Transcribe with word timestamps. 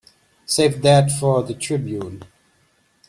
Save 0.47 0.81
that 0.81 1.11
for 1.11 1.43
the 1.43 1.53
Tribune. 1.53 2.23